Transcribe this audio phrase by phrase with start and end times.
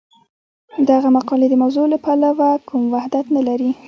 [0.89, 3.71] دغه مقالې د موضوع له پلوه کوم وحدت نه لري.